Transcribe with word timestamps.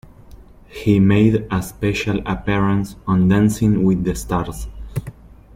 He 0.67 0.99
made 0.99 1.45
a 1.51 1.61
special 1.61 2.25
appearance 2.27 2.95
on 3.05 3.27
Dancing 3.27 3.83
With 3.83 4.03
The 4.03 4.15
Stars. 4.15 4.67